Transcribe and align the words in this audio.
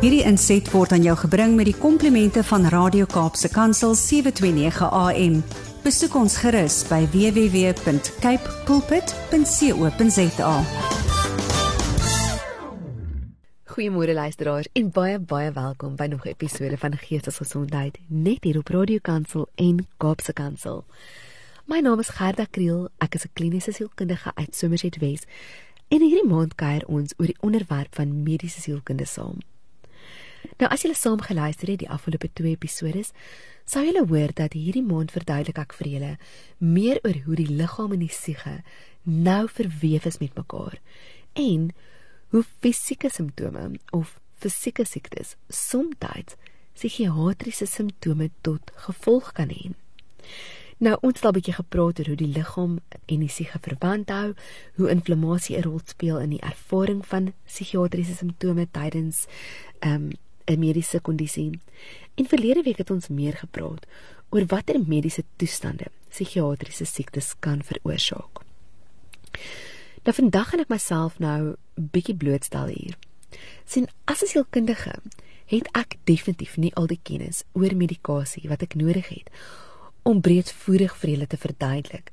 Hierdie 0.00 0.22
inset 0.24 0.64
word 0.72 0.94
aan 0.96 1.02
jou 1.04 1.12
gebring 1.26 1.58
met 1.58 1.66
die 1.68 1.76
komplimente 1.76 2.40
van 2.48 2.62
Radio 2.72 3.04
Kaapse 3.04 3.50
Kansel 3.52 3.92
729 3.92 4.86
AM. 4.96 5.34
Besoek 5.84 6.14
ons 6.16 6.38
gerus 6.40 6.78
by 6.88 7.02
www.cape 7.12 8.54
pulpit.co.za. 8.64 10.54
Goeiemôre 13.74 14.16
luisteraars 14.16 14.70
en 14.72 14.88
baie 14.88 15.20
baie 15.20 15.52
welkom 15.52 16.00
by 16.00 16.08
nog 16.08 16.24
'n 16.24 16.32
episode 16.32 16.78
van 16.78 16.96
Geestesgesondheid 16.96 17.98
net 18.08 18.44
hier 18.44 18.58
op 18.58 18.68
Radio 18.68 18.98
Kansel 19.02 19.48
en 19.54 19.86
Kaapse 19.98 20.32
Kansel. 20.32 20.84
My 21.66 21.80
naam 21.80 22.00
is 22.00 22.08
Gerda 22.08 22.46
Kriel, 22.50 22.88
ek 22.98 23.14
is 23.14 23.24
'n 23.24 23.30
kliniese 23.32 23.72
sielkundige 23.72 24.32
uit 24.34 24.56
Somerset 24.56 24.96
Wes. 24.96 25.20
En 25.88 26.00
hierdie 26.00 26.28
maand 26.28 26.54
kuier 26.54 26.86
ons 26.86 27.12
oor 27.18 27.26
die 27.26 27.40
onderwerp 27.40 27.94
van 27.94 28.22
mediese 28.22 28.60
sielkunde 28.60 29.04
saam. 29.04 29.36
Nou 30.58 30.70
as 30.70 30.82
julle 30.82 30.96
saam 30.96 31.20
geluister 31.20 31.68
het 31.68 31.82
die 31.82 31.90
afgelope 31.90 32.30
2 32.32 32.50
episode, 32.56 33.04
sou 33.64 33.84
julle 33.84 34.06
hoor 34.06 34.32
dat 34.34 34.52
hierdie 34.52 34.84
maand 34.84 35.12
verduidelik 35.14 35.58
ek 35.58 35.76
vir 35.78 35.88
julle 35.88 36.12
meer 36.58 37.00
oor 37.04 37.22
hoe 37.26 37.36
die 37.36 37.50
liggaam 37.50 37.92
en 37.92 38.04
die 38.04 38.12
siege 38.12 38.62
nou 39.02 39.48
verweef 39.48 40.06
is 40.06 40.18
met 40.20 40.34
mekaar 40.36 40.80
en 41.32 41.70
hoe 42.30 42.44
fisieke 42.60 43.10
simptome 43.10 43.80
of 43.96 44.18
fisieke 44.40 44.84
siektes 44.84 45.36
soms 45.48 45.96
psigiatriese 46.74 47.66
simptome 47.66 48.30
tot 48.40 48.72
gevolg 48.86 49.32
kan 49.36 49.50
hê. 49.52 49.72
Nou 50.80 50.96
ons 51.02 51.14
het 51.18 51.24
al 51.24 51.32
'n 51.32 51.36
bietjie 51.38 51.58
gepraat 51.60 51.98
oor 51.98 52.06
hoe 52.06 52.16
die 52.16 52.32
liggaam 52.38 52.80
en 53.06 53.20
die 53.20 53.28
siege 53.28 53.58
verband 53.60 54.08
hou, 54.08 54.34
hoe 54.76 54.90
inflammasie 54.90 55.56
'n 55.56 55.62
rol 55.62 55.80
speel 55.84 56.18
in 56.20 56.30
die 56.30 56.40
ervaring 56.40 57.06
van 57.06 57.34
psigiatriese 57.46 58.14
simptome 58.14 58.66
tydens 58.70 59.26
ehm, 59.80 60.10
'n 60.50 60.58
mediese 60.58 61.00
kondisie. 61.00 61.60
En 62.14 62.26
verlede 62.26 62.62
week 62.62 62.78
het 62.78 62.90
ons 62.90 63.08
meer 63.08 63.36
gepraat 63.36 63.86
oor 64.30 64.46
watter 64.46 64.80
mediese 64.86 65.24
toestande 65.36 65.86
psigiatriese 66.08 66.84
siektes 66.84 67.34
kan 67.38 67.62
veroorsaak. 67.62 68.42
Nou 70.02 70.14
vandag 70.14 70.48
gaan 70.48 70.60
ek 70.60 70.68
myself 70.68 71.18
nou 71.18 71.54
bietjie 71.74 72.16
blootstel 72.16 72.66
hier. 72.66 72.96
Sien 73.64 73.88
as 74.04 74.22
'n 74.22 74.26
sielkundige 74.26 74.94
het 75.46 75.68
ek 75.72 75.96
definitief 76.04 76.56
nie 76.56 76.74
al 76.74 76.86
die 76.86 77.00
kennis 77.02 77.42
oor 77.52 77.74
medikasie 77.74 78.48
wat 78.48 78.62
ek 78.62 78.74
nodig 78.74 79.08
het 79.08 79.30
om 80.02 80.20
breedvoerig 80.20 80.96
vir 80.96 81.10
julle 81.10 81.26
te 81.26 81.36
verduidelik 81.36 82.12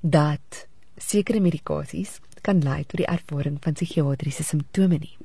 dat 0.00 0.66
sekere 0.96 1.40
medikasies 1.40 2.20
kan 2.40 2.62
lei 2.62 2.84
tot 2.84 2.96
die 3.02 3.10
ervaring 3.10 3.58
van 3.60 3.74
psigiatriese 3.74 4.42
simptome 4.42 4.98
nie. 4.98 5.16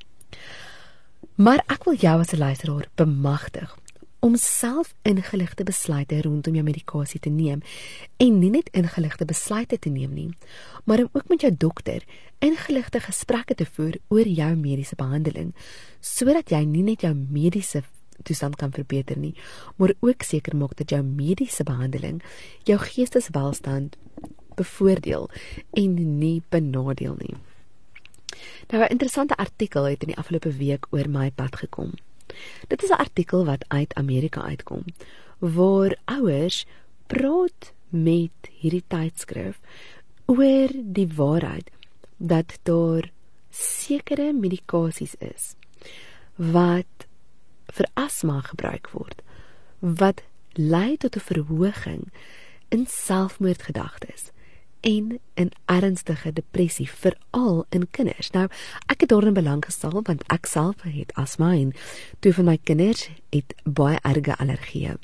Maar 1.42 1.64
ek 1.74 1.88
wil 1.88 1.96
jou 1.98 2.20
as 2.20 2.34
'n 2.34 2.38
luisteraar 2.38 2.86
bemagtig 2.96 3.78
om 4.20 4.36
self 4.36 4.94
ingeligte 5.02 5.64
besluite 5.64 6.22
rondom 6.22 6.54
jou 6.54 6.64
medikasie 6.64 7.20
te 7.20 7.30
neem 7.30 7.62
en 8.18 8.40
nie 8.40 8.50
net 8.50 8.70
ingeligte 8.70 9.26
besluite 9.26 9.80
te 9.80 9.90
neem 9.90 10.14
nie, 10.14 10.30
maar 10.84 11.00
om 11.00 11.10
ook 11.12 11.28
met 11.28 11.42
jou 11.42 11.58
dokter 11.58 12.04
ingeligte 12.40 13.00
gesprekke 13.00 13.56
te 13.56 13.66
voer 13.66 13.98
oor 14.08 14.28
jou 14.28 14.56
mediese 14.56 14.96
behandeling 14.96 15.56
sodat 16.00 16.50
jy 16.50 16.64
nie 16.66 16.84
net 16.84 17.02
jou 17.02 17.14
mediese 17.14 17.84
toestand 18.24 18.56
kan 18.56 18.72
verbeter 18.72 19.18
nie, 19.18 19.36
maar 19.76 19.94
ook 20.00 20.22
seker 20.22 20.56
maak 20.56 20.76
dat 20.76 20.90
jou 20.90 21.04
mediese 21.04 21.64
behandeling 21.64 22.22
jou 22.64 22.78
geesteswelstand 22.78 23.98
bevoordeel 24.56 25.30
en 25.74 26.20
nie 26.20 26.42
benadeel 26.50 27.16
nie. 27.18 27.51
Nou 28.70 28.84
'n 28.84 28.92
interessante 28.92 29.36
artikel 29.36 29.84
het 29.84 30.02
in 30.02 30.08
die 30.08 30.18
afgelope 30.18 30.52
week 30.52 30.88
oor 30.90 31.10
my 31.10 31.32
pad 31.32 31.56
gekom. 31.56 31.94
Dit 32.68 32.84
is 32.84 32.90
'n 32.90 33.04
artikel 33.06 33.46
wat 33.46 33.66
uit 33.68 33.94
Amerika 33.94 34.42
uitkom 34.42 34.84
waar 35.42 35.98
ouers 36.06 36.66
praat 37.08 37.74
met 37.90 38.50
hierdie 38.62 38.84
tydskrif 38.88 39.60
oor 40.26 40.70
die 40.74 41.08
waarheid 41.16 41.72
dat 42.18 42.60
daar 42.64 43.10
sekere 43.50 44.34
medikasies 44.34 45.16
is 45.20 45.56
wat 46.36 47.08
vir 47.74 47.90
asma 47.94 48.40
gebruik 48.52 48.92
word 48.94 49.24
wat 49.80 50.22
lei 50.54 50.98
tot 50.98 51.16
'n 51.16 51.28
verhoging 51.32 52.04
in 52.70 52.86
selfmoordgedagtes 52.86 54.30
en 54.82 55.20
in 55.34 55.52
ernstige 55.66 56.34
depressie 56.34 56.90
veral 56.90 57.66
in 57.70 57.88
kinders. 57.92 58.32
Nou, 58.32 58.48
ek 58.86 59.06
het 59.06 59.10
daarin 59.10 59.34
belang 59.34 59.66
gestel 59.66 60.02
want 60.02 60.24
ek 60.34 60.50
self 60.50 60.82
het 60.82 61.14
asma 61.14 61.54
en 61.54 61.74
twee 62.20 62.34
van 62.34 62.50
my 62.50 62.58
kinders 62.64 63.10
het 63.30 63.56
baie 63.64 64.00
erge 64.02 64.36
allergieë. 64.38 64.98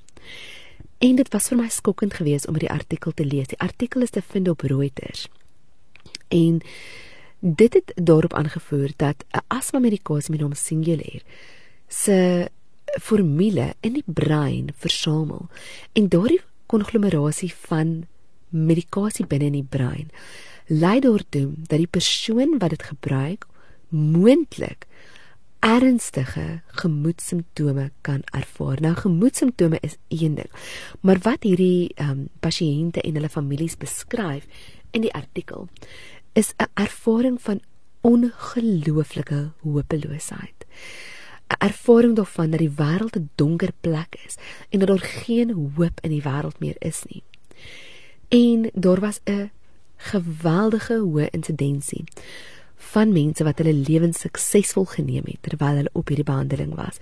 En 0.97 1.15
dit 1.15 1.29
was 1.33 1.47
vir 1.51 1.59
my 1.61 1.69
skokkend 1.69 2.17
geweest 2.17 2.47
om 2.47 2.57
hierdie 2.57 2.73
artikel 2.73 3.13
te 3.13 3.25
lees. 3.25 3.51
Die 3.53 3.59
artikel 3.61 4.01
is 4.01 4.13
te 4.15 4.21
vind 4.21 4.49
op 4.49 4.65
Reuters. 4.65 5.27
En 6.33 6.61
dit 7.39 7.73
het 7.73 7.93
daarop 7.95 8.33
aangevoer 8.33 8.91
dat 8.97 9.25
'n 9.31 9.45
asma 9.47 9.79
medikasie 9.79 10.31
met 10.31 10.41
hom 10.41 10.53
Singulair 10.53 11.21
se 11.87 12.49
formule 13.01 13.73
in 13.79 13.93
die 13.93 14.03
brein 14.05 14.69
versamel 14.75 15.47
en 15.93 16.07
daardie 16.07 16.41
konglomerasie 16.65 17.53
van 17.53 18.07
medikasie 18.49 19.25
binne 19.25 19.45
in 19.45 19.59
die 19.59 19.67
brein 19.69 20.09
lei 20.67 20.99
daartoe 20.99 21.53
dat 21.67 21.77
die 21.77 21.87
persoon 21.87 22.57
wat 22.59 22.69
dit 22.69 22.83
gebruik 22.83 23.47
moontlik 23.89 24.87
ernstige 25.59 26.61
gemoedsimptome 26.67 27.91
kan 28.01 28.21
ervaar. 28.31 28.81
Nou 28.81 28.95
gemoedsimptome 28.95 29.77
is 29.81 29.97
een 30.07 30.35
ding, 30.35 30.51
maar 31.01 31.19
wat 31.21 31.43
hierdie 31.43 31.91
ehm 31.95 32.09
um, 32.09 32.27
pasiënte 32.39 33.01
en 33.01 33.13
hulle 33.13 33.29
families 33.29 33.77
beskryf 33.77 34.45
in 34.91 35.01
die 35.01 35.13
artikel 35.13 35.67
is 36.33 36.53
'n 36.57 36.69
ervaring 36.73 37.41
van 37.41 37.61
ongelooflike 38.01 39.51
hopeloosheid. 39.61 40.65
'n 41.49 41.65
ervaring 41.65 42.15
daarvan 42.15 42.49
dat 42.49 42.59
die 42.59 42.75
wêreld 42.75 43.17
'n 43.17 43.29
donker 43.35 43.71
plek 43.81 44.15
is 44.25 44.35
en 44.69 44.79
dat 44.79 44.87
daar 44.87 45.07
geen 45.23 45.51
hoop 45.51 45.99
in 46.01 46.09
die 46.09 46.23
wêreld 46.23 46.59
meer 46.59 46.75
is 46.79 47.03
nie. 47.09 47.23
En 48.27 48.69
daar 48.73 48.99
was 48.99 49.19
'n 49.23 49.51
geweldige 49.95 50.97
hoë 50.99 51.29
insidensie 51.31 52.03
van 52.75 53.11
mense 53.11 53.43
wat 53.43 53.57
hulle 53.57 53.73
lewens 53.73 54.19
suksesvol 54.19 54.85
geneem 54.85 55.23
het 55.25 55.41
terwyl 55.41 55.75
hulle 55.75 55.89
op 55.93 56.07
hierdie 56.07 56.25
behandeling 56.25 56.75
was. 56.75 56.97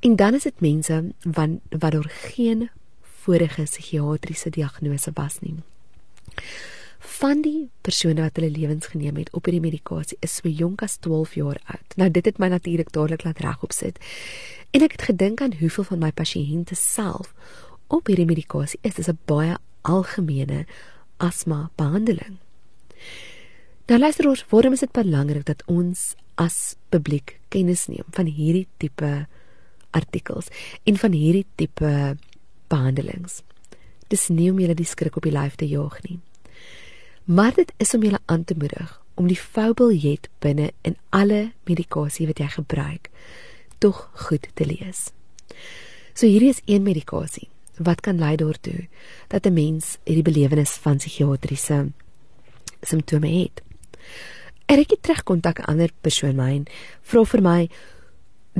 En 0.00 0.16
dan 0.16 0.34
is 0.34 0.42
dit 0.42 0.60
mense 0.60 1.04
wat 1.22 1.50
wat 1.68 1.92
daar 1.92 2.10
geen 2.10 2.70
vorige 3.02 3.62
psigiatriese 3.62 4.50
diagnose 4.50 5.10
was 5.14 5.38
nie 5.40 5.54
van 7.18 7.42
die 7.42 7.68
persone 7.80 8.22
wat 8.22 8.36
hulle 8.38 8.50
lewens 8.50 8.86
geneem 8.92 9.16
het 9.20 9.30
op 9.36 9.48
hierdie 9.48 9.62
medikasie 9.62 10.18
is 10.24 10.34
so 10.38 10.48
jonk 10.48 10.82
as 10.82 10.98
12 11.04 11.34
jaar 11.38 11.60
oud. 11.64 11.96
Nou 11.96 12.10
dit 12.10 12.24
het 12.24 12.38
my 12.38 12.48
natuurlik 12.52 12.92
dadelik 12.92 13.24
laat 13.24 13.40
regop 13.44 13.72
sit. 13.72 13.98
En 14.70 14.84
ek 14.86 14.98
het 14.98 15.06
gedink 15.10 15.42
aan 15.42 15.56
hoeveel 15.60 15.86
van 15.90 16.02
my 16.02 16.12
pasiënte 16.12 16.76
self 16.78 17.32
op 17.86 18.06
hierdie 18.10 18.28
medikasie 18.28 18.78
is. 18.82 18.94
Dit 18.94 19.06
is 19.06 19.12
'n 19.12 19.18
baie 19.24 19.56
algemene 19.88 20.64
asma 21.24 21.70
behandeling. 21.80 22.36
Nou 23.88 23.98
luister 23.98 24.28
ons, 24.28 24.44
waarom 24.52 24.76
is 24.76 24.84
dit 24.84 24.92
belangrik 24.92 25.48
dat 25.48 25.64
ons 25.66 26.12
as 26.38 26.76
publiek 26.92 27.38
kennis 27.48 27.88
neem 27.88 28.06
van 28.14 28.28
hierdie 28.30 28.68
tipe 28.78 29.26
artikels 29.96 30.52
en 30.84 31.00
van 31.00 31.16
hierdie 31.16 31.46
tipe 31.56 31.92
behandelings? 32.68 33.42
Dis 34.12 34.28
nie 34.28 34.52
om 34.52 34.60
julle 34.60 34.76
die 34.76 34.88
skrik 34.88 35.16
op 35.16 35.24
die 35.24 35.34
lyf 35.34 35.56
te 35.56 35.68
jaag 35.68 36.02
nie 36.04 36.20
maar 37.28 37.54
dit 37.54 37.72
is 37.76 37.94
om 37.94 38.02
julle 38.02 38.18
aan 38.24 38.44
te 38.44 38.54
moedig 38.56 39.02
om 39.14 39.26
die 39.28 39.36
foubiljet 39.36 40.28
binne 40.38 40.70
in 40.80 40.96
alle 41.08 41.52
medikasie 41.68 42.26
wat 42.26 42.38
jy 42.40 42.48
gebruik 42.54 43.10
tog 43.78 43.98
goed 44.28 44.48
te 44.54 44.64
lees. 44.64 45.10
So 46.16 46.24
hierdie 46.24 46.48
is 46.54 46.62
een 46.64 46.82
medikasie 46.82 47.50
wat 47.78 48.00
kan 48.00 48.18
lei 48.18 48.36
daartoe 48.36 48.88
dat 49.28 49.46
'n 49.46 49.52
mens 49.52 49.98
hierdie 50.04 50.32
belewenis 50.32 50.70
van 50.70 50.96
psigiatriese 50.96 51.90
simptome 52.80 53.28
het. 53.28 53.62
Ek 54.66 54.90
het 54.90 55.02
terug 55.02 55.22
kontak 55.22 55.58
'n 55.58 55.64
ander 55.64 55.90
persoon 56.00 56.36
myn 56.36 56.66
vra 57.02 57.24
vir 57.24 57.42
my 57.42 57.68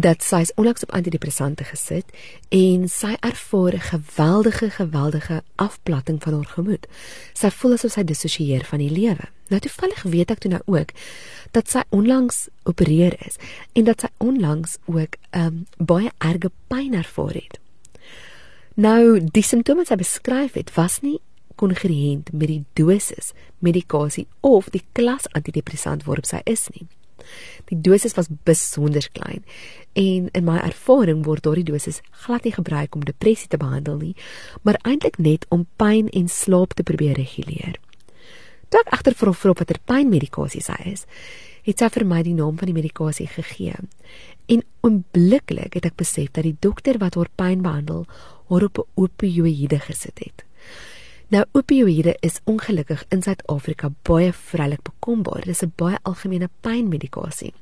dat 0.00 0.22
sy 0.22 0.40
is 0.46 0.52
onlangs 0.54 0.82
op 0.82 0.92
antidepressante 0.94 1.64
gesit 1.64 2.06
en 2.54 2.88
sy 2.88 3.16
ervaar 3.20 3.74
'n 3.74 3.88
geweldige 3.92 4.70
geweldige 4.70 5.42
afplatting 5.56 6.22
van 6.22 6.32
haar 6.32 6.50
gemoed. 6.54 6.86
Sy 7.32 7.50
voel 7.50 7.72
asof 7.72 7.92
sy 7.92 8.04
dissosieer 8.04 8.64
van 8.64 8.78
die 8.78 8.90
lewe. 8.90 9.28
Nou 9.48 9.60
toevallig 9.60 10.02
weet 10.02 10.30
ek 10.30 10.38
toe 10.38 10.50
nou 10.50 10.62
ook 10.66 10.90
dat 11.50 11.70
sy 11.70 11.82
onlangs 11.88 12.48
opereer 12.62 13.16
is 13.26 13.36
en 13.72 13.84
dat 13.84 14.00
sy 14.00 14.08
onlangs 14.16 14.76
ook 14.84 15.16
'n 15.30 15.40
um, 15.40 15.66
baie 15.76 16.10
erge 16.18 16.50
pyn 16.66 16.94
ervaar 16.94 17.34
het. 17.34 17.58
Nou 18.78 19.18
die 19.18 19.42
simptome 19.42 19.82
wat 19.82 19.90
sy 19.90 19.96
beskryf 19.98 20.54
het 20.54 20.68
was 20.76 21.00
nie 21.02 21.16
kongruent 21.58 22.28
met 22.30 22.46
die 22.46 22.60
dosis 22.78 23.32
medikasie 23.58 24.28
of 24.46 24.68
die 24.70 24.84
klas 24.94 25.26
antidepressant 25.34 26.04
waarop 26.06 26.28
sy 26.28 26.38
is 26.46 26.68
nie. 26.76 26.86
Die 27.66 27.80
dosis 27.82 28.14
was 28.14 28.30
besonder 28.46 29.02
klein 29.16 29.42
en 29.98 30.28
in 30.30 30.46
my 30.46 30.60
ervaring 30.62 31.24
word 31.26 31.42
daardie 31.42 31.66
dosis 31.66 31.98
glad 32.22 32.46
nie 32.46 32.54
gebruik 32.54 32.94
om 32.94 33.02
depressie 33.02 33.50
te 33.50 33.58
behandel 33.58 33.98
nie, 33.98 34.14
maar 34.62 34.78
eintlik 34.86 35.18
net 35.18 35.48
om 35.50 35.66
pyn 35.82 36.06
en 36.14 36.30
slaap 36.30 36.78
te 36.78 36.86
probeer 36.86 37.18
reguleer. 37.18 37.80
Toe 38.70 38.84
ek 38.84 38.94
agter 38.94 39.18
vir 39.18 39.32
hom 39.32 39.58
watter 39.58 39.82
pynmedikasie 39.90 40.62
hy 40.68 40.92
is, 40.94 41.06
het 41.66 41.82
sy 41.82 41.90
vir 41.98 42.06
my 42.06 42.22
die 42.22 42.36
naam 42.36 42.54
van 42.60 42.70
die 42.70 42.78
medikasie 42.78 43.26
gegee. 43.26 43.74
En 44.48 44.62
onmiddellik 44.80 45.76
het 45.76 45.84
ek 45.84 45.98
besef 46.00 46.30
dat 46.32 46.46
die 46.46 46.56
dokter 46.64 46.98
wat 46.98 47.18
haar 47.20 47.28
pyn 47.36 47.62
behandel, 47.62 48.06
haar 48.48 48.64
op 48.64 48.78
'n 48.78 48.88
opioïde 48.94 49.78
gesit 49.78 50.18
het. 50.24 50.44
Nou 51.28 51.44
opioïde 51.52 52.16
is 52.20 52.40
ongelukkig 52.44 53.04
in 53.08 53.22
Suid-Afrika 53.22 53.90
baie 54.02 54.32
vrylik 54.32 54.82
bekombaar. 54.82 55.44
Dit 55.44 55.54
is 55.54 55.62
'n 55.62 55.72
baie 55.76 55.98
algemene 56.02 56.48
pynmedikasie. 56.60 57.52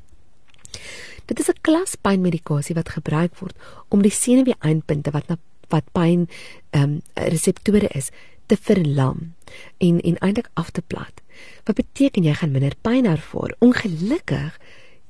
Dit 1.24 1.40
is 1.40 1.48
'n 1.48 1.60
klas 1.60 1.94
pynmedikasie 1.94 2.74
wat 2.74 2.88
gebruik 2.88 3.38
word 3.38 3.56
om 3.88 4.02
die 4.02 4.10
senuwee-eindpunte 4.10 5.10
wat 5.10 5.28
na 5.28 5.36
wat 5.68 5.84
pyn 5.92 6.28
ehm 6.70 6.82
um, 6.82 7.00
reseptore 7.14 7.88
is 7.88 8.10
te 8.46 8.56
verlam 8.56 9.34
en 9.78 10.00
en 10.00 10.18
eintlik 10.18 10.48
af 10.54 10.70
te 10.70 10.82
plat. 10.82 11.22
Wat 11.64 11.74
beteken 11.74 12.22
jy 12.22 12.34
gaan 12.34 12.50
minder 12.50 12.76
pyn 12.80 13.06
ervaar? 13.06 13.54
Ongelukkig 13.58 14.60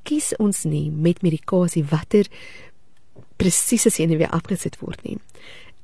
kies 0.07 0.33
ons 0.43 0.65
nie 0.65 0.89
met 0.91 1.23
medikasie 1.27 1.85
watter 1.91 2.31
presiese 3.41 3.93
senuwee 3.93 4.29
afgesit 4.33 4.79
word 4.81 5.03
nie. 5.05 5.19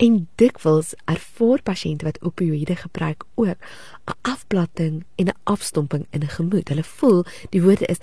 En 0.03 0.23
dikwels 0.41 0.95
ervaar 1.11 1.63
pasiënte 1.67 2.07
wat 2.09 2.21
opioïde 2.27 2.77
gebruik 2.77 3.25
ook 3.35 3.47
'n 3.49 4.19
afplatting 4.23 5.05
en 5.17 5.27
'n 5.27 5.39
afstomping 5.45 6.07
in 6.11 6.23
'n 6.23 6.37
gemoed. 6.39 6.69
Hulle 6.69 6.85
voel 6.85 7.25
die 7.51 7.63
woorde 7.63 7.87
is 7.87 8.01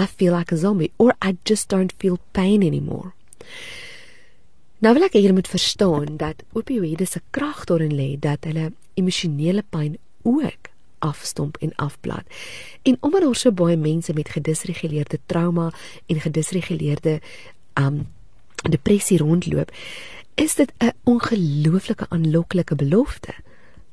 I 0.00 0.06
feel 0.06 0.34
like 0.36 0.54
a 0.54 0.56
zombie 0.56 0.92
or 0.96 1.14
I 1.24 1.36
just 1.44 1.68
don't 1.68 1.92
feel 1.98 2.18
pain 2.32 2.62
anymore. 2.62 3.12
Nou 4.78 4.94
wil 4.94 5.04
ek 5.06 5.12
hê 5.14 5.22
jy 5.22 5.32
moet 5.32 5.48
verstaan 5.48 6.16
dat 6.16 6.42
opioïde 6.52 7.06
se 7.06 7.20
krag 7.30 7.64
daarin 7.64 7.94
lê 7.94 8.18
dat 8.18 8.44
hulle 8.44 8.72
emosionele 8.94 9.62
pyn 9.70 9.98
ook 10.22 10.71
afstomp 11.02 11.58
en 11.60 11.74
afplat. 11.82 12.26
En 12.82 12.96
omdat 13.00 13.26
daar 13.26 13.36
so 13.36 13.52
baie 13.52 13.76
mense 13.76 14.14
met 14.14 14.30
gedisreguleerde 14.30 15.18
trauma 15.26 15.70
en 16.06 16.20
gedisreguleerde 16.20 17.20
um 17.74 18.06
depressie 18.62 19.18
rondloop, 19.18 19.72
is 20.34 20.54
dit 20.54 20.72
'n 20.78 20.92
ongelooflike 21.04 22.06
aanloklike 22.08 22.74
belofte 22.74 23.34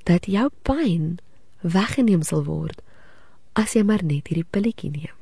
dat 0.04 0.26
jou 0.26 0.50
pyn 0.62 1.18
weggeneem 1.62 2.22
sal 2.22 2.44
word 2.44 2.82
as 3.54 3.74
jy 3.74 3.84
maar 3.84 4.04
net 4.04 4.30
hierdie 4.30 4.48
pilletjie 4.52 4.92
neem. 4.92 5.16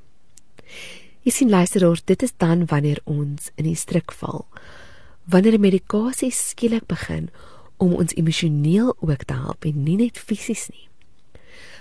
Jy 1.26 1.32
sien 1.32 1.50
luisteraars, 1.50 2.04
dit 2.08 2.24
is 2.24 2.34
dan 2.38 2.66
wanneer 2.66 3.02
ons 3.04 3.50
in 3.56 3.68
die 3.68 3.76
struik 3.76 4.14
val. 4.16 4.46
Wanneer 5.28 5.58
die 5.58 5.66
medikasie 5.66 6.32
skielik 6.32 6.86
begin 6.88 7.30
om 7.78 7.94
ons 7.94 8.16
emosioneel 8.16 8.96
ook 9.00 9.24
te 9.28 9.34
help 9.34 9.66
en 9.68 9.84
nie 9.84 9.98
net 10.00 10.18
fisies 10.18 10.70
nie. 10.72 10.88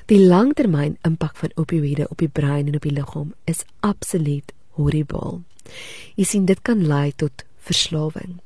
Die 0.06 0.20
langtermyn 0.22 0.98
impak 1.02 1.34
van 1.36 1.50
opioïde 1.58 2.04
op 2.08 2.20
die 2.22 2.30
brein 2.30 2.68
en 2.70 2.76
op 2.78 2.84
die 2.86 2.94
liggaam 2.94 3.32
is 3.50 3.64
absoluut 3.82 4.52
horribaal. 4.78 5.40
Jy 6.14 6.26
sien 6.30 6.44
dit 6.46 6.60
kan 6.62 6.84
lei 6.86 7.10
tot 7.18 7.42
verslawing. 7.66 8.36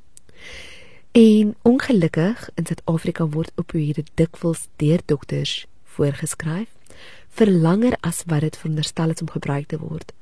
En 1.12 1.52
ongelukkig 1.68 2.46
in 2.54 2.64
Suid-Afrika 2.64 3.28
word 3.36 3.52
opioïde 3.60 4.06
dikwels 4.16 4.68
deur 4.80 5.04
dokters 5.04 5.66
voorgeskryf 5.84 6.96
vir 7.36 7.52
langer 7.52 7.98
as 8.00 8.22
wat 8.30 8.46
dit 8.46 8.56
veronderstel 8.56 9.12
is 9.12 9.20
om 9.20 9.28
gebruik 9.36 9.68
te 9.68 9.82
word. 9.84 10.16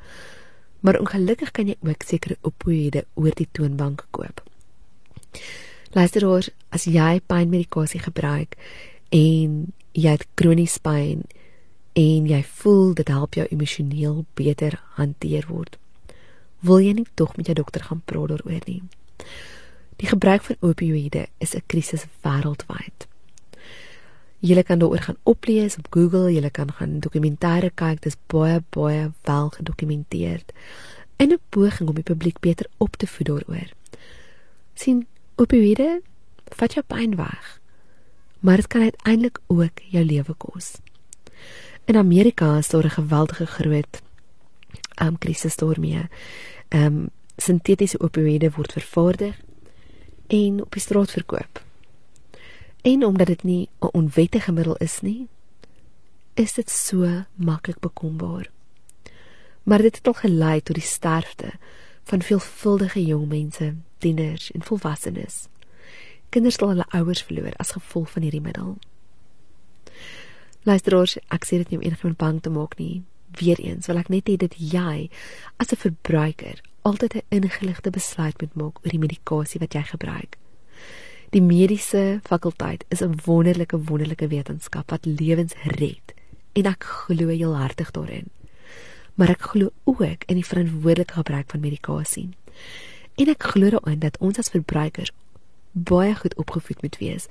Maar 0.83 0.99
ongelukkig 0.99 1.55
kan 1.55 1.71
jy 1.71 1.79
ook 1.87 2.03
sekere 2.03 2.39
opioïde 2.43 3.07
oor 3.15 3.35
die 3.39 3.49
toonbank 3.53 4.09
koop. 4.11 4.43
Luister 5.95 6.27
oor 6.27 6.51
as 6.75 6.91
jy 6.91 7.21
pynmedikasie 7.31 8.03
gebruik 8.03 8.59
en 9.15 9.69
jy 9.99 10.15
het 10.15 10.27
kronies 10.39 10.79
pyn 10.79 11.25
en 11.99 12.27
jy 12.31 12.39
voel 12.61 12.95
dit 12.95 13.09
help 13.11 13.35
jou 13.35 13.47
emosioneel 13.51 14.25
beter 14.39 14.79
hanteer 14.99 15.49
word. 15.51 15.79
Wil 16.63 16.83
jy 16.85 16.95
nie 17.01 17.07
tog 17.19 17.35
met 17.39 17.51
jou 17.51 17.57
dokter 17.59 17.83
gaan 17.87 18.03
praat 18.07 18.35
daaroor 18.35 18.63
nie? 18.67 18.83
Die 19.99 20.11
gebruik 20.11 20.45
van 20.47 20.57
opioïde 20.61 21.27
is 21.39 21.55
'n 21.55 21.67
krisis 21.67 22.07
wêreldwyd. 22.23 23.07
Jy 24.41 24.63
kan 24.63 24.79
daaroor 24.79 25.03
gaan 25.03 25.17
oplees 25.23 25.77
op 25.79 25.87
Google, 25.91 26.33
jy 26.33 26.51
kan 26.51 26.73
gaan 26.73 27.01
dokumentêre 27.01 27.71
kyk, 27.75 28.01
dit 28.01 28.13
is 28.13 28.19
baie 28.27 28.63
baie 28.71 29.13
wel 29.23 29.49
gedokumenteer. 29.49 30.43
In 31.17 31.33
'n 31.33 31.39
poging 31.49 31.89
om 31.89 31.95
die 31.95 32.05
publiek 32.05 32.39
beter 32.41 32.67
op 32.77 32.97
te 32.97 33.07
voed 33.07 33.27
daaroor. 33.27 33.71
sien 34.75 35.07
opioïde 35.37 36.01
vat 36.45 36.73
jou 36.73 36.85
pyn 36.87 37.17
weg. 37.17 37.61
Maar 38.41 38.57
dit 38.57 38.67
kan 38.67 38.83
uiteindelik 38.83 39.39
ook 39.47 39.79
jou 39.89 40.05
lewe 40.05 40.35
kos. 40.35 40.73
In 41.85 41.97
Amerika 41.97 42.57
is 42.57 42.69
daar 42.69 42.85
'n 42.85 42.91
geweldige 42.91 43.47
groot 43.47 44.03
um 45.03 45.19
krisis 45.19 45.57
daarmee. 45.57 46.09
Um 46.69 47.11
sintetiese 47.37 48.01
opioïde 48.01 48.51
word 48.51 48.73
vervaardig 48.73 49.41
en 50.27 50.63
op 50.63 50.73
die 50.73 50.81
straat 50.81 51.11
verkoop. 51.11 51.65
En 52.83 53.05
omdat 53.05 53.27
dit 53.27 53.43
nie 53.43 53.69
'n 53.81 53.89
onwettige 53.93 54.53
middel 54.53 54.77
is 54.77 55.01
nie, 55.01 55.29
is 56.35 56.53
dit 56.53 56.71
so 56.71 57.25
maklik 57.35 57.79
bekombaar. 57.79 58.51
Maar 59.63 59.83
dit 59.83 59.97
het 59.97 60.07
al 60.07 60.13
gelei 60.13 60.63
tot 60.63 60.75
die 60.75 60.85
sterfte 60.85 61.51
van 62.05 62.23
veelvuldige 62.23 63.05
jong 63.05 63.29
mense, 63.29 63.75
tieners 63.99 64.51
en 64.51 64.63
volwassenes. 64.63 65.49
Kinders 66.31 66.59
het 66.61 66.69
hulle 66.69 66.87
ouers 66.93 67.23
verloor 67.23 67.55
as 67.57 67.73
gevolg 67.73 68.11
van 68.11 68.23
hierdie 68.23 68.45
middel. 68.45 68.77
Luisteraars, 70.69 71.17
ek 71.33 71.47
sê 71.49 71.63
dit 71.63 71.71
nie 71.71 71.79
om 71.79 71.85
enigiemand 71.87 72.19
bang 72.21 72.41
te 72.43 72.51
maak 72.53 72.77
nie. 72.79 73.03
Weereens 73.39 73.87
wil 73.89 74.01
ek 74.01 74.11
net 74.13 74.29
hê 74.29 74.37
dat 74.37 74.57
jy 74.57 75.09
as 75.57 75.73
'n 75.73 75.81
verbruiker 75.85 76.61
altyd 76.83 77.15
'n 77.15 77.27
ingeligte 77.29 77.91
besluit 77.91 78.41
moet 78.41 78.55
maak 78.55 78.77
oor 78.83 78.91
die 78.91 79.05
medikasie 79.07 79.61
wat 79.61 79.73
jy 79.75 79.83
gebruik. 79.83 80.37
Die 81.31 81.43
mediese 81.43 82.21
fakulteit 82.25 82.85
is 82.89 83.03
'n 83.03 83.21
wonderlike 83.25 83.79
wonderlike 83.85 84.29
wetenskap 84.29 84.91
wat 84.91 85.05
lewens 85.05 85.55
red 85.65 86.15
en 86.53 86.67
ek 86.67 86.85
glo 86.85 87.29
heel 87.29 87.57
hartig 87.57 87.91
daarin. 87.91 88.31
Maar 89.15 89.29
ek 89.29 89.41
glo 89.41 89.71
ook 89.85 90.25
in 90.27 90.35
die 90.35 90.47
verantwoordelike 90.47 91.13
gebruik 91.13 91.51
van 91.51 91.61
medikasie. 91.61 92.29
En 93.15 93.29
ek 93.29 93.43
glo 93.43 93.71
daarin 93.71 93.99
dat 93.99 94.19
ons 94.19 94.39
as 94.39 94.49
verbruikers 94.49 95.13
baie 95.73 96.15
goed 96.15 96.37
opgevoed 96.37 96.83
moet 96.83 96.99
wees 96.99 97.27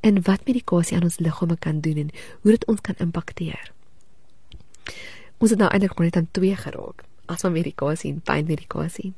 in 0.00 0.22
wat 0.22 0.44
medikasie 0.46 0.96
aan 0.96 1.08
ons 1.08 1.18
liggame 1.18 1.56
kan 1.56 1.80
doen 1.80 1.96
en 1.96 2.10
hoe 2.40 2.50
dit 2.50 2.66
ons 2.66 2.80
kan 2.80 2.94
impakteer. 2.98 3.72
Ons 5.38 5.50
het 5.50 5.58
nou 5.58 5.70
eintlik 5.70 5.98
net 5.98 6.16
aan 6.16 6.28
twee 6.30 6.56
geraak 6.56 7.04
asma 7.26 7.50
medikasie 7.50 8.12
en 8.12 8.20
pynmedikasie. 8.20 9.12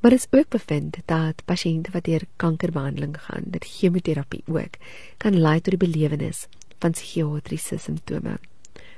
Maar 0.00 0.10
dit 0.10 0.20
is 0.20 0.38
ook 0.38 0.48
bevind 0.48 0.96
dat 1.04 1.44
pasiënte 1.44 1.90
wat 1.94 2.04
deur 2.04 2.26
kankerbehandeling 2.36 3.14
gaan, 3.20 3.46
dit 3.46 3.64
chemoterapie 3.64 4.42
ook, 4.46 4.76
kan 5.16 5.38
lei 5.40 5.60
tot 5.60 5.78
die 5.78 5.88
belewenis 5.88 6.46
van 6.78 6.92
psigiatriese 6.92 7.78
simptome, 7.78 8.36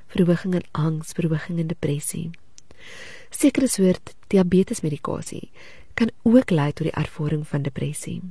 verhoging 0.06 0.56
in 0.58 0.66
angs, 0.72 1.12
verhoging 1.14 1.60
in 1.62 1.70
depressie. 1.70 2.30
Sekere 3.30 3.68
soort 3.68 4.14
diabetesmedikasie 4.26 5.50
kan 5.94 6.10
ook 6.22 6.50
lei 6.50 6.72
tot 6.72 6.88
die 6.88 6.96
ervaring 6.96 7.46
van 7.46 7.62
depressie. 7.62 8.22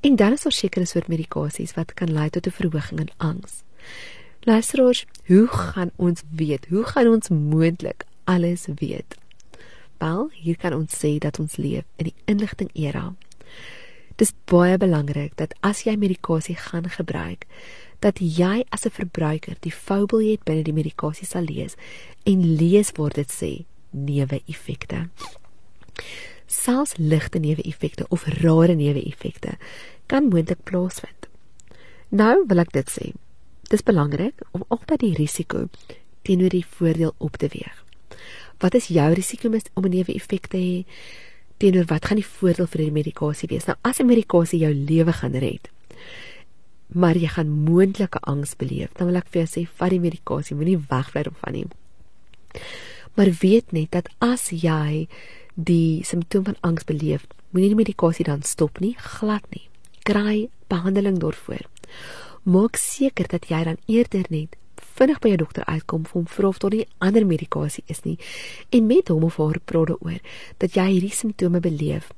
En 0.00 0.16
dan 0.16 0.32
is 0.32 0.42
daar 0.42 0.52
sekere 0.52 0.84
soort 0.84 1.08
medikasies 1.08 1.74
wat 1.74 1.94
kan 1.94 2.12
lei 2.12 2.30
tot 2.30 2.46
'n 2.46 2.50
verhoging 2.50 3.00
in 3.00 3.10
angs. 3.16 3.62
Luisteraars, 4.40 5.06
hoe 5.26 5.46
gaan 5.46 5.90
ons 5.96 6.22
weet? 6.30 6.66
Hoe 6.68 6.84
gaan 6.84 7.06
ons 7.06 7.28
moontlik 7.28 8.04
alles 8.24 8.66
weet. 8.74 9.16
Wel, 9.98 10.30
hier 10.32 10.56
kan 10.56 10.74
ons 10.74 10.94
sê 11.04 11.18
dat 11.18 11.38
ons 11.38 11.56
leef 11.56 11.84
in 11.96 12.10
die 12.10 12.14
inligting 12.24 12.70
era. 12.74 13.12
Dis 14.20 14.34
baie 14.50 14.76
belangrik 14.78 15.36
dat 15.40 15.54
as 15.60 15.84
jy 15.86 15.94
medikasie 15.96 16.56
gaan 16.58 16.88
gebruik, 16.90 17.46
dat 18.02 18.18
jy 18.18 18.64
as 18.70 18.84
'n 18.86 18.90
verbruiker 18.90 19.56
die 19.60 19.72
fabeljet 19.72 20.44
binne 20.44 20.62
die 20.62 20.72
medikasie 20.72 21.26
sal 21.26 21.42
lees 21.42 21.74
en 22.24 22.56
lees 22.56 22.92
waar 22.96 23.14
dit 23.14 23.30
sê 23.30 23.64
neeweffekte. 23.90 25.08
Selfs 26.52 26.98
ligte 27.00 27.40
neeweffekte 27.40 28.04
of 28.08 28.26
rare 28.42 28.74
neeweffekte 28.76 29.56
kan 30.06 30.28
moontlik 30.28 30.60
plaasvind. 30.68 31.28
Nou 32.12 32.44
wil 32.46 32.60
ek 32.60 32.74
dit 32.76 32.90
sê. 32.92 33.12
Dis 33.72 33.82
belangrik 33.82 34.44
om 34.52 34.66
altyd 34.68 35.00
die 35.00 35.14
risiko 35.16 35.68
teenoor 36.22 36.52
die 36.52 36.66
voordeel 36.66 37.14
op 37.18 37.40
te 37.40 37.48
weeg 37.48 37.82
wat 38.62 38.74
is 38.78 38.86
jou 38.94 39.12
risiko 39.14 39.48
om 39.74 39.84
'n 39.84 39.90
neeweffek 39.90 40.46
te 40.46 40.56
hê 40.56 40.84
teenoor 41.56 41.84
wat 41.84 42.04
gaan 42.04 42.16
die 42.16 42.26
voordeel 42.26 42.66
vir 42.66 42.78
die 42.78 42.90
medikasie 42.90 43.48
wees? 43.48 43.66
Nou 43.66 43.76
as 43.82 43.98
'n 44.00 44.06
medikasie 44.06 44.58
jou 44.58 44.74
lewe 44.74 45.12
gaan 45.12 45.34
red, 45.34 45.70
maar 46.86 47.16
jy 47.16 47.28
gaan 47.28 47.48
moontlike 47.48 48.18
angs 48.18 48.56
beleef, 48.56 48.92
dan 48.92 49.06
wil 49.06 49.16
ek 49.16 49.28
vir 49.30 49.42
jou 49.42 49.48
sê 49.50 49.68
vat 49.76 49.90
die 49.90 50.00
medikasie, 50.00 50.56
moenie 50.56 50.78
wegbly 50.78 51.22
daarvan 51.22 51.52
nie. 51.52 51.66
Maar 53.14 53.30
weet 53.40 53.72
net 53.72 53.90
dat 53.90 54.08
as 54.18 54.50
jy 54.50 55.08
die 55.54 56.04
simptoom 56.04 56.44
van 56.44 56.56
angs 56.60 56.84
beleef, 56.84 57.26
moenie 57.50 57.72
die 57.74 57.82
medikasie 57.82 58.24
dan 58.24 58.42
stop 58.42 58.80
nie, 58.80 58.94
glad 58.98 59.44
nie. 59.50 59.68
Kry 60.02 60.48
behandeling 60.72 61.18
daarvoor. 61.22 61.68
Maak 62.42 62.76
seker 62.80 63.28
dat 63.28 63.46
jy 63.50 63.62
dan 63.64 63.78
eerder 63.86 64.26
net 64.28 64.56
vinnig 64.96 65.20
by 65.22 65.32
jou 65.32 65.38
dokter 65.44 65.64
uitkom 65.64 66.04
om 66.12 66.26
vra 66.26 66.48
of 66.48 66.58
daar 66.62 66.74
nie 66.74 66.86
ander 66.98 67.24
medikasie 67.26 67.84
is 67.92 68.02
nie 68.04 68.18
en 68.70 68.86
met 68.86 69.08
hom 69.08 69.24
of 69.28 69.38
haar 69.40 69.60
praat 69.64 69.92
daaroor 69.92 70.18
dat 70.58 70.76
jy 70.76 70.88
hierdie 70.90 71.14
simptome 71.14 71.60
beleef. 71.60 72.10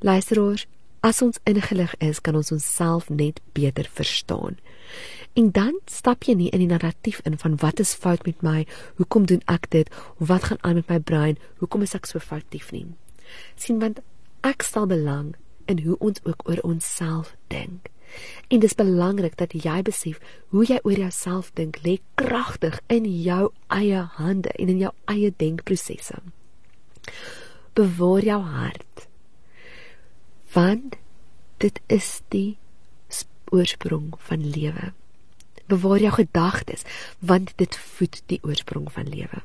Luisteraars, 0.00 0.66
as 1.04 1.22
ons 1.22 1.40
ingelig 1.48 1.94
is, 2.00 2.20
kan 2.20 2.36
ons 2.36 2.52
onsself 2.52 3.08
net 3.08 3.40
beter 3.56 3.88
verstaan. 3.92 4.58
En 5.38 5.50
dan 5.54 5.78
stap 5.86 6.26
jy 6.26 6.34
nie 6.34 6.48
in 6.50 6.64
die 6.64 6.70
narratief 6.70 7.20
in 7.24 7.38
van 7.38 7.56
wat 7.62 7.80
is 7.80 7.94
fout 7.94 8.26
met 8.26 8.42
my, 8.42 8.64
hoekom 8.98 9.28
doen 9.30 9.42
ek 9.46 9.70
dit, 9.70 9.90
wat 10.18 10.50
gaan 10.50 10.58
aan 10.66 10.80
met 10.80 10.90
my 10.90 10.98
brein, 10.98 11.38
hoekom 11.62 11.86
is 11.86 11.94
ek 11.94 12.10
so 12.10 12.18
foutief 12.18 12.72
nie. 12.74 12.86
sien 13.54 13.78
want 13.78 14.00
ek 14.42 14.64
stel 14.66 14.88
belang 14.90 15.34
in 15.70 15.84
hoe 15.84 15.96
ons 16.02 16.18
ook 16.26 16.42
oor 16.48 16.58
onsself 16.66 17.36
dink. 17.52 17.90
En 18.50 18.58
dis 18.58 18.74
belangrik 18.74 19.36
dat 19.38 19.54
jy 19.54 19.82
besef 19.86 20.18
hoe 20.50 20.64
jy 20.66 20.80
oor 20.82 20.98
jouself 20.98 21.52
dink 21.54 21.78
lê 21.86 22.00
kragtig 22.18 22.80
in 22.90 23.06
jou 23.06 23.52
eie 23.70 24.02
hande 24.18 24.50
en 24.58 24.72
in 24.72 24.80
jou 24.82 24.90
eie 25.06 25.30
denkprosesse. 25.30 26.18
Bewaar 27.78 28.26
jou 28.26 28.40
hart. 28.42 29.06
Want 30.52 30.98
dit 31.62 31.78
is 31.86 32.18
die 32.34 32.58
oorsprong 33.54 34.16
van 34.26 34.42
lewe. 34.42 34.90
Bewaar 35.70 36.02
jou 36.02 36.12
gedagtes 36.16 36.82
want 37.18 37.52
dit 37.62 37.76
voed 37.94 38.22
die 38.32 38.40
oorsprong 38.42 38.88
van 38.92 39.08
lewe. 39.08 39.42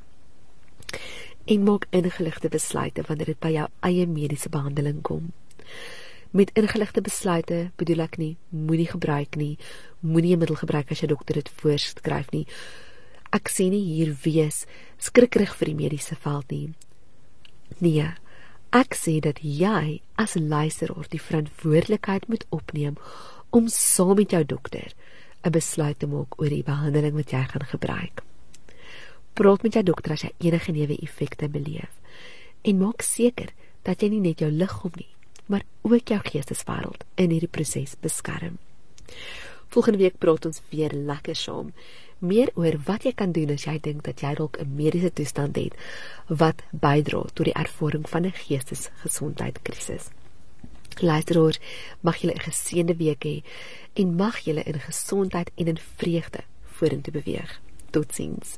En 1.46 1.64
maak 1.64 1.86
ingeligte 1.90 2.50
besluite 2.50 3.06
wanneer 3.08 3.34
dit 3.36 3.40
by 3.40 3.52
jou 3.54 3.68
eie 3.86 4.08
mediese 4.10 4.50
behandeling 4.50 5.04
kom. 5.06 5.30
Met 6.36 6.52
ingeligte 6.58 7.02
besluite 7.02 7.70
bedoel 7.80 8.02
ek 8.08 8.18
nie 8.18 8.34
moenie 8.50 8.90
gebruik 8.90 9.38
nie, 9.40 9.58
moenie 10.00 10.34
'n 10.36 10.40
middel 10.40 10.58
gebruik 10.60 10.92
as 10.92 11.00
jou 11.00 11.08
dokter 11.08 11.36
dit 11.36 11.50
voorskryf 11.62 12.32
nie. 12.32 12.48
Ek 13.32 13.50
sê 13.50 13.70
nie 13.70 13.84
hier 13.84 14.16
wees 14.24 14.66
skrikkerig 14.98 15.56
vir 15.56 15.66
die 15.66 15.76
mediese 15.76 16.16
veld 16.16 16.52
nie. 16.52 16.74
Nee, 17.80 18.14
ek 18.72 18.96
sê 18.96 19.20
dat 19.20 19.40
jy 19.42 20.02
as 20.16 20.36
luisteraar 20.36 21.08
die 21.10 21.22
verantwoordelikheid 21.22 22.28
moet 22.28 22.46
opneem 22.50 22.98
om 23.50 23.68
saam 23.68 24.16
met 24.16 24.32
jou 24.32 24.44
dokter 24.44 24.94
'n 25.46 25.52
besluit 25.52 26.00
te 26.00 26.08
maak 26.08 26.40
oor 26.42 26.50
die 26.50 26.64
behandeling 26.64 27.14
wat 27.16 27.32
jy 27.32 27.44
gaan 27.52 27.66
gebruik. 27.70 28.24
Praat 29.34 29.64
met 29.64 29.74
jou 29.74 29.84
dokter 29.84 30.12
as 30.12 30.24
jy 30.24 30.32
enige 30.40 30.72
neeweffekte 30.72 31.50
beleef 31.50 31.92
en 32.62 32.78
maak 32.78 33.02
seker 33.02 33.54
dat 33.84 34.02
jy 34.02 34.10
nie 34.10 34.22
net 34.22 34.40
jou 34.42 34.50
liggaam 34.52 34.92
nie, 34.96 35.12
maar 35.46 35.64
ook 35.82 36.08
jou 36.08 36.20
geesteswêreld 36.20 37.06
in 37.16 37.30
hierdie 37.30 37.52
proses 37.52 37.96
beskerm. 38.02 38.58
Volgende 39.70 40.00
week 40.00 40.18
praat 40.18 40.46
ons 40.46 40.62
weer 40.72 40.94
lekker 40.94 41.36
saam 41.36 41.74
meer 42.20 42.50
oor 42.56 42.78
wat 42.88 43.06
jy 43.06 43.14
kan 43.14 43.34
doen 43.36 43.52
as 43.54 43.66
jy 43.68 43.78
dink 43.84 44.04
dat 44.08 44.22
jy 44.24 44.34
dalk 44.36 44.58
'n 44.60 44.76
mediese 44.76 45.14
toestand 45.14 45.56
het 45.56 45.74
wat 46.28 46.64
bydra 46.72 47.22
tot 47.34 47.46
die 47.46 47.54
ervaring 47.54 48.10
van 48.10 48.26
'n 48.26 48.32
geestesgesondheidskrisis. 48.32 50.10
Luisteraars, 51.02 51.60
mag 52.02 52.16
julle 52.18 52.34
'n 52.34 52.40
geseënde 52.40 52.96
week 52.96 53.24
hê 53.24 53.44
en 53.94 54.16
mag 54.16 54.40
julle 54.40 54.64
in 54.64 54.80
gesondheid 54.80 55.52
en 55.56 55.68
in 55.68 55.80
vreugde 55.96 56.40
vorentoe 56.64 57.14
beweeg. 57.14 57.62
Totsiens. 57.90 58.58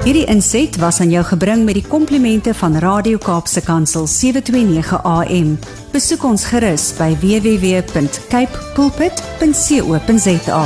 Hierdie 0.00 0.24
inset 0.32 0.76
was 0.80 1.00
aan 1.00 1.10
jou 1.12 1.24
gebring 1.28 1.64
met 1.64 1.76
die 1.76 1.84
komplimente 1.84 2.54
van 2.54 2.78
Radio 2.80 3.18
Kaapse 3.18 3.60
Kansel 3.60 4.06
729 4.06 5.02
AM. 5.04 5.58
Besoek 5.92 6.24
ons 6.24 6.44
gerus 6.48 6.96
by 6.96 7.12
www.cape 7.20 8.72
pulpit.co.za. 8.74 10.64